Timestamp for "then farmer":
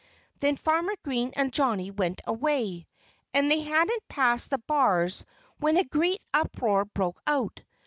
0.39-0.95